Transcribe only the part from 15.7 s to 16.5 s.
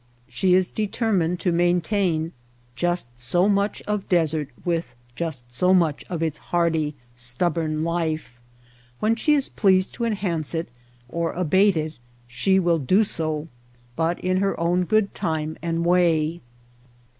way.